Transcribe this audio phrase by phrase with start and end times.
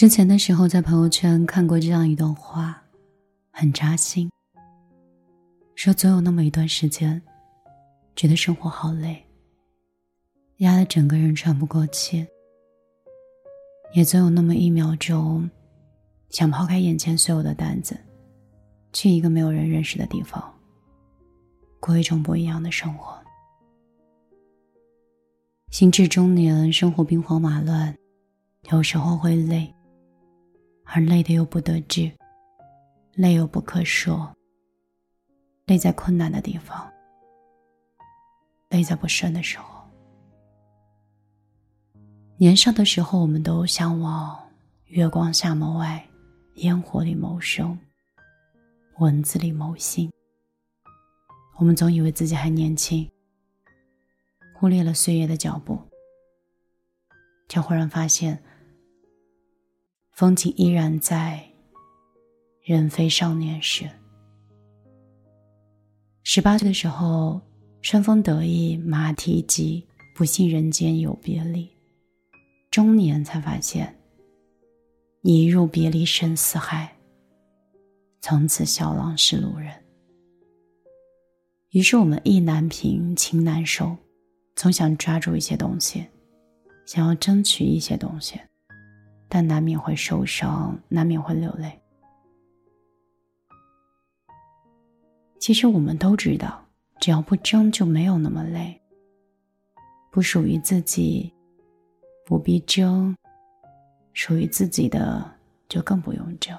[0.00, 2.82] 之前的时候，在朋友圈看过这样一段话，
[3.50, 4.30] 很扎心。
[5.74, 7.20] 说总有那么一段时间，
[8.16, 9.22] 觉得生活好累，
[10.60, 12.24] 压得整个人喘不过气；
[13.92, 15.50] 也总有那么一秒钟，
[16.30, 17.94] 想抛开眼前所有的担子，
[18.94, 20.42] 去一个没有人认识的地方，
[21.78, 23.14] 过一种不一样的生活。
[25.70, 27.94] 心智中年，生活兵荒马乱，
[28.70, 29.70] 有时候会累。
[30.92, 32.10] 而累的又不得志，
[33.14, 34.28] 累又不可说。
[35.66, 36.92] 累在困难的地方，
[38.70, 39.88] 累在不顺的时候。
[42.38, 44.36] 年少的时候，我们都向往
[44.86, 46.04] 月光下谋爱，
[46.54, 47.78] 烟火里谋生，
[48.98, 50.10] 文字里谋心。
[51.56, 53.08] 我们总以为自己还年轻，
[54.56, 55.78] 忽略了岁月的脚步，
[57.48, 58.42] 却忽然发现。
[60.20, 61.42] 风景依然在，
[62.62, 63.88] 人非少年时。
[66.24, 67.40] 十八岁的时候，
[67.80, 69.82] 春风得意马蹄疾，
[70.14, 71.66] 不信人间有别离。
[72.70, 73.98] 中年才发现，
[75.22, 76.94] 一入别离深似海，
[78.20, 79.72] 从此笑郎是路人。
[81.70, 83.96] 于是我们意难平，情难收，
[84.54, 86.04] 总想抓住一些东西，
[86.84, 88.38] 想要争取一些东西。
[89.30, 91.80] 但难免会受伤，难免会流泪。
[95.38, 96.62] 其实我们都知道，
[97.00, 98.78] 只要不争，就没有那么累。
[100.10, 101.32] 不属于自己，
[102.26, 103.14] 不必争；
[104.12, 105.24] 属于自己的，
[105.68, 106.58] 就更不用争。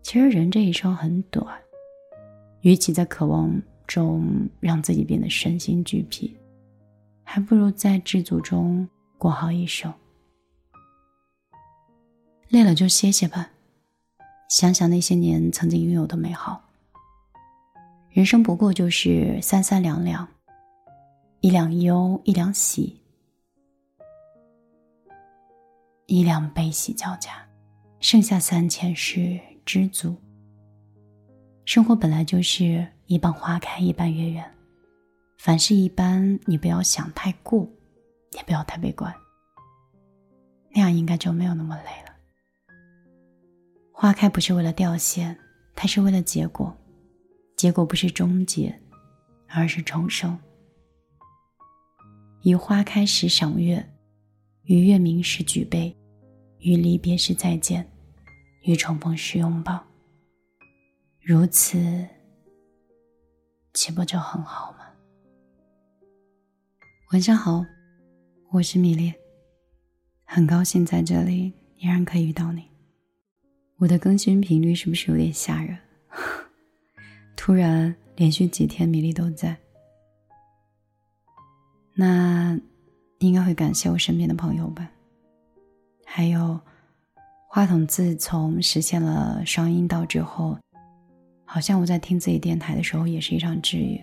[0.00, 1.46] 其实人这一生很短，
[2.62, 6.34] 与其在渴望中让自己变得身心俱疲，
[7.22, 8.88] 还不如在知足中
[9.18, 9.92] 过好一生。
[12.50, 13.48] 累了就歇歇吧，
[14.48, 16.60] 想想那些年曾经拥有的美好。
[18.10, 20.26] 人生不过就是三三两两，
[21.42, 23.00] 一两忧，一两喜，
[26.06, 27.30] 一两悲喜交加，
[28.00, 30.16] 剩下三千是知足。
[31.64, 34.44] 生活本来就是一半花开，一半月圆，
[35.38, 37.64] 凡事一般，你不要想太过，
[38.32, 39.14] 也不要太悲观，
[40.74, 42.09] 那样应该就没有那么累了。
[44.00, 45.36] 花开不是为了掉线，
[45.76, 46.74] 它是为了结果。
[47.54, 48.74] 结果不是终结，
[49.46, 50.38] 而是重生。
[52.44, 53.86] 于花开时赏月，
[54.62, 55.94] 于月明时举杯，
[56.60, 57.86] 于离别时再见，
[58.62, 59.84] 于重逢时拥抱。
[61.20, 62.08] 如此，
[63.74, 64.78] 岂不就很好吗？
[67.12, 67.62] 晚上好，
[68.48, 69.12] 我是米粒，
[70.24, 72.69] 很高兴在这里依然可以遇到你。
[73.80, 75.76] 我的更新频率是不是有点吓人？
[77.34, 79.56] 突然连续几天米粒都在，
[81.94, 82.60] 那
[83.20, 84.90] 应该会感谢我身边的朋友吧。
[86.04, 86.60] 还有，
[87.48, 90.58] 话筒自从实现了双音道之后，
[91.46, 93.98] 好像我在听自己电台的时候也是一场治愈，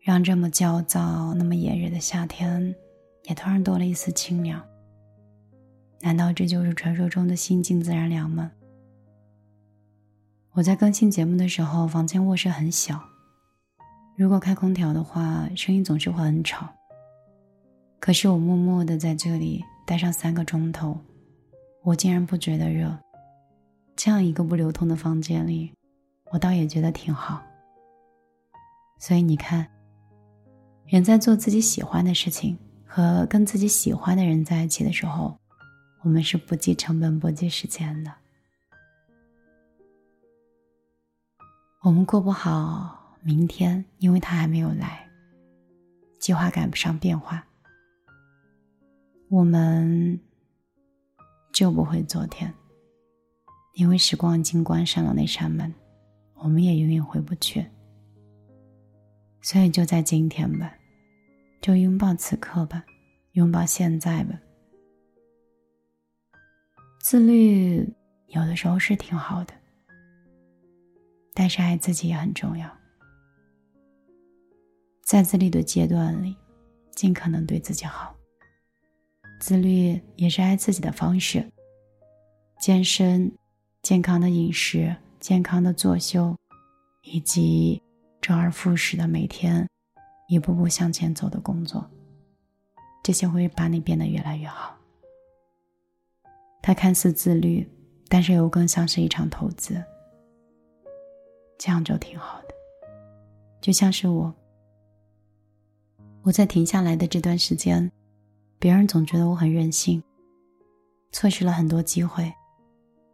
[0.00, 2.74] 让这么焦躁、那么炎热的夏天
[3.24, 4.66] 也突然多了一丝清凉。
[6.00, 8.52] 难道这就是传说中的心静自然凉吗？
[10.52, 13.02] 我在更新节目的时候，房间卧室很小，
[14.16, 16.68] 如果开空调的话，声音总是会很吵。
[17.98, 20.98] 可是我默默的在这里待上三个钟头，
[21.82, 22.96] 我竟然不觉得热。
[23.96, 25.72] 这样一个不流通的房间里，
[26.30, 27.42] 我倒也觉得挺好。
[28.98, 29.66] 所以你看，
[30.86, 35.36] 人在做自己喜欢的事情和跟自己喜欢的人在一起的时候。
[36.06, 38.14] 我们是不计成本、不计时间的。
[41.82, 45.10] 我们过不好明天，因为他还没有来。
[46.20, 47.44] 计划赶不上变化，
[49.28, 50.20] 我们
[51.52, 52.54] 救不回昨天，
[53.74, 55.74] 因为时光已经关上了那扇门，
[56.34, 57.66] 我们也永远回不去。
[59.42, 60.72] 所以就在今天吧，
[61.60, 62.84] 就拥抱此刻吧，
[63.32, 64.38] 拥抱现在吧。
[67.08, 67.88] 自律
[68.26, 69.54] 有的时候是挺好的，
[71.32, 72.68] 但是爱自己也很重要。
[75.04, 76.36] 在自律的阶段里，
[76.96, 78.12] 尽可能对自己好。
[79.38, 81.48] 自律也是爱自己的方式。
[82.58, 83.32] 健身、
[83.82, 86.18] 健康的饮食、健康的作息，
[87.04, 87.80] 以及
[88.20, 89.64] 周而复始的每天
[90.26, 91.88] 一步步向前走的工作，
[93.04, 94.76] 这些会把你变得越来越好。
[96.66, 97.64] 它看似自律，
[98.08, 99.80] 但是又更像是一场投资。
[101.56, 102.48] 这样就挺好的，
[103.60, 104.34] 就像是我，
[106.22, 107.88] 我在停下来的这段时间，
[108.58, 110.02] 别人总觉得我很任性，
[111.12, 112.34] 错失了很多机会，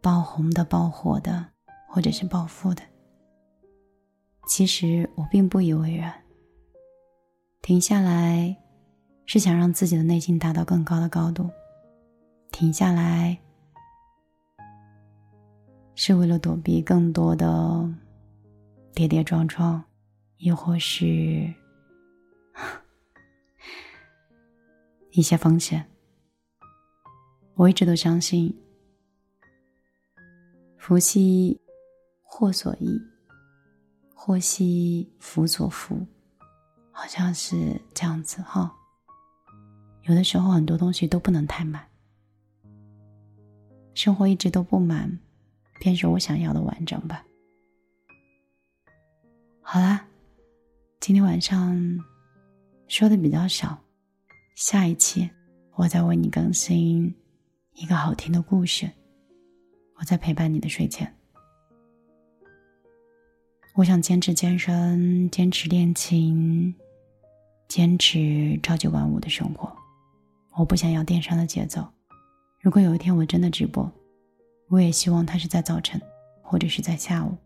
[0.00, 1.46] 爆红的、爆火的，
[1.90, 2.82] 或者是暴富的。
[4.48, 6.10] 其实我并不以为然。
[7.60, 8.56] 停下来，
[9.26, 11.50] 是想让自己的内心达到更高的高度。
[12.54, 13.36] 停下来，
[15.96, 17.92] 是为了躲避更多的
[18.92, 19.82] 跌跌撞撞，
[20.36, 21.52] 亦或是
[25.10, 25.84] 一些风险。
[27.54, 28.56] 我一直都相信，
[30.78, 31.60] 福兮
[32.22, 33.02] 祸所依，
[34.14, 36.06] 祸兮福所伏，
[36.92, 38.72] 好像是这样子哈。
[40.02, 41.84] 有的时候很多东西都不能太满。
[43.94, 45.18] 生活一直都不满，
[45.80, 47.24] 便是我想要的完整吧。
[49.62, 50.04] 好啦，
[51.00, 51.80] 今天晚上
[52.88, 53.78] 说的比较少，
[54.56, 55.30] 下一期
[55.74, 57.14] 我再为你更新
[57.74, 58.90] 一个好听的故事，
[59.96, 61.12] 我在陪伴你的睡前。
[63.74, 66.74] 我想坚持健身，坚持练琴，
[67.68, 69.72] 坚持朝九晚五的生活。
[70.56, 71.93] 我不想要电商的节奏。
[72.64, 73.92] 如果有一天我真的直播，
[74.68, 76.00] 我也希望它是在早晨，
[76.40, 77.36] 或者是在下午。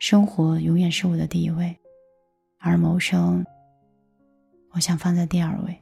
[0.00, 1.78] 生活永远是我的第一位，
[2.58, 3.46] 而谋生，
[4.72, 5.80] 我想放在第二位。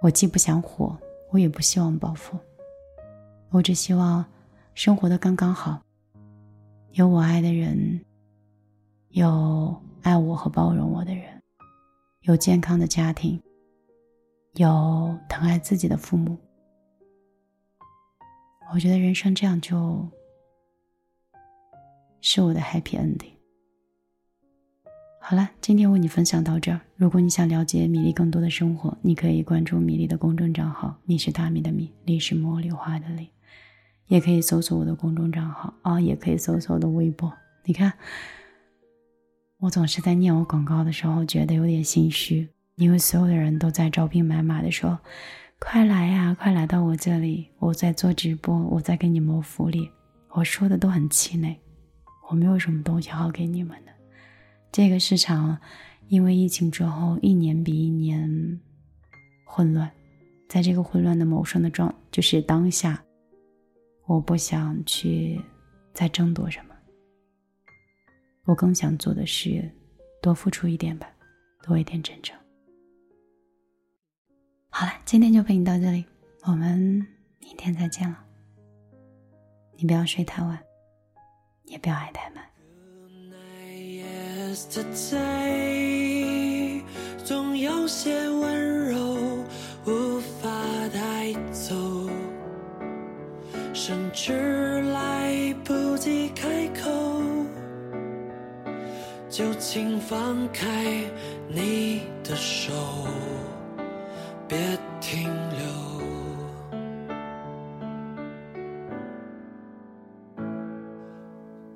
[0.00, 0.96] 我既不想火，
[1.28, 2.38] 我也不希望暴富。
[3.50, 4.24] 我只希望
[4.72, 5.82] 生活的刚刚好，
[6.92, 8.00] 有我爱的人，
[9.10, 11.24] 有爱我和包容我的人，
[12.22, 13.38] 有健康的家庭，
[14.54, 16.38] 有疼爱自己的父母。
[18.72, 20.08] 我觉得人生这样就
[22.20, 23.32] 是我的 happy ending。
[25.20, 26.80] 好了，今天为你分享到这儿。
[26.94, 33.28] 如果你想了解米粒更多的生活，你可以关注米粒的公众账号“米是大米的米，粒是茉莉花的粒”，
[34.06, 37.32] 也可以搜索我的公众账号啊，也可以搜索我的微博。
[37.64, 37.92] 你看，
[39.58, 44.96] 我总是在念我广告的时候觉得有点心虚，因为所有的人都在招兵买马的说。
[45.60, 46.34] 快来呀！
[46.36, 49.88] 快来到我这里，我在做直播，我在给你谋福利。
[50.30, 51.54] 我说的都很气馁，
[52.28, 53.92] 我没有什么东西好给你们的。
[54.72, 55.56] 这个市场
[56.08, 58.58] 因为疫情之后，一年比一年
[59.44, 59.88] 混乱，
[60.48, 63.00] 在这个混乱的谋生的状，就是当下，
[64.06, 65.40] 我不想去
[65.92, 66.74] 再争夺什么。
[68.46, 69.70] 我更想做的是
[70.22, 71.08] 多付出一点吧，
[71.62, 72.36] 多一点真诚。
[74.72, 76.04] 好了，今天就陪你到这里，
[76.44, 76.78] 我们
[77.40, 78.16] 明天再见了。
[79.76, 80.58] 你不要睡太晚，
[81.64, 82.44] 也不要爱太满。
[87.24, 89.44] 总有些温柔
[89.86, 90.48] 无法
[90.92, 91.74] 带走，
[93.74, 96.90] 甚至来不及开口，
[99.28, 101.04] 就请放开
[101.48, 102.72] 你的手。
[104.50, 104.58] 别
[105.00, 105.62] 停留，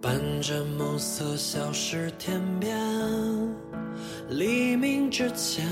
[0.00, 2.76] 伴着暮色消失天边，
[4.28, 5.64] 黎明之前，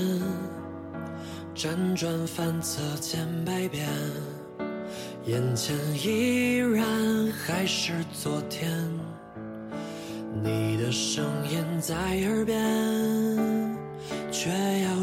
[1.56, 3.88] 辗转反侧千百遍，
[5.26, 6.86] 眼前依然
[7.32, 8.70] 还是昨天，
[10.40, 12.56] 你的声音在耳边，
[14.30, 14.48] 却
[14.84, 15.01] 要。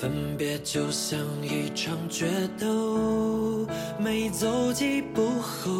[0.00, 3.66] 分别就像一场决斗，
[3.98, 5.72] 每走几步后，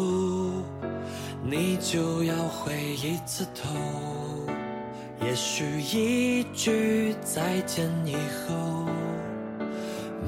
[1.41, 3.69] 你就要回一次头。
[5.25, 8.85] 也许一句再见以后，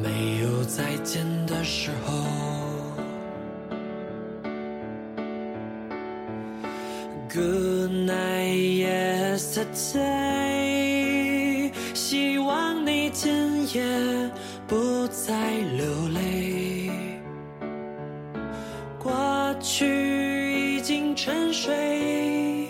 [0.01, 2.13] 没有再见的时候。
[7.27, 8.86] Good night,
[9.38, 10.61] yesterday.
[15.81, 16.91] 流泪，
[19.00, 19.11] 过
[19.59, 22.67] 去已经沉睡，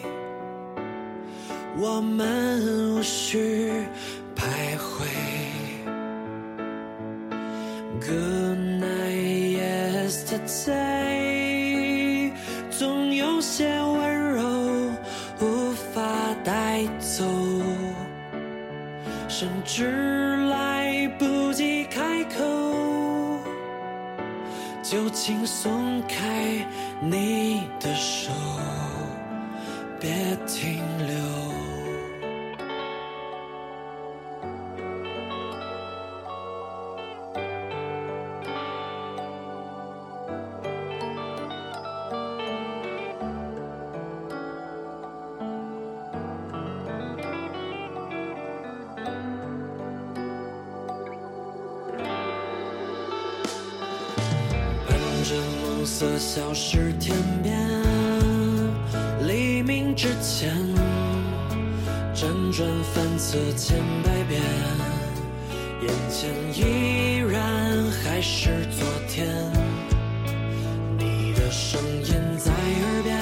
[1.77, 3.69] 我们无需
[4.33, 5.03] 徘徊。
[7.99, 12.31] Good night, yesterday，
[12.69, 14.41] 总有些温柔
[15.41, 16.01] 无法
[16.45, 17.25] 带走，
[19.27, 20.29] 甚至。
[20.51, 22.43] 来不及开口，
[24.91, 26.67] 就请松开
[26.99, 28.29] 你的手，
[30.01, 31.50] 别停留。
[55.81, 57.57] 暮色消失天边，
[59.25, 60.55] 黎明之前，
[62.13, 64.39] 辗转反侧千百遍，
[65.81, 69.27] 眼前依然还是昨天。
[70.99, 73.17] 你的声音在耳边，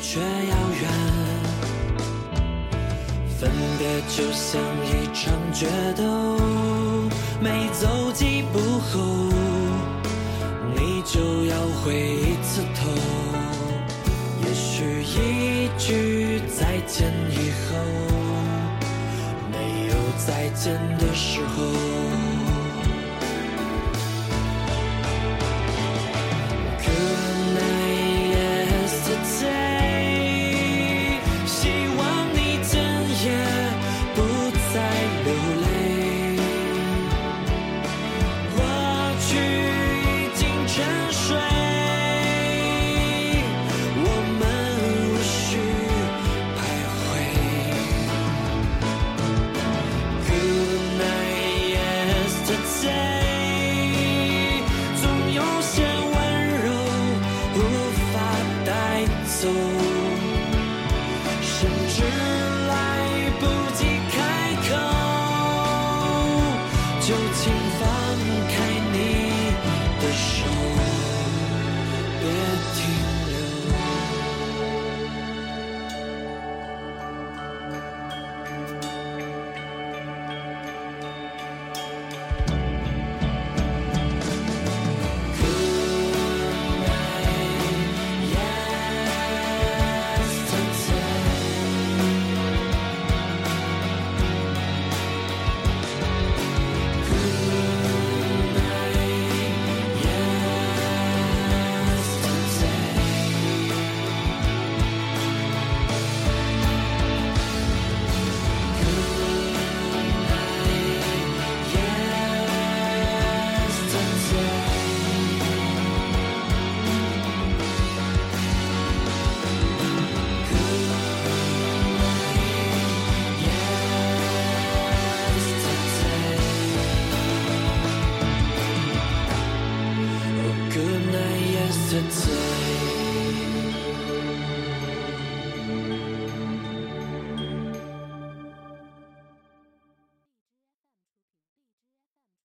[0.00, 0.88] 却遥远。
[3.36, 6.38] 分别就像一场决斗，
[7.40, 9.53] 每走几步后。
[11.14, 12.90] 就要回一次头，
[14.42, 17.76] 也许一句再见以后，
[19.48, 19.94] 没有
[20.26, 22.33] 再见的时候。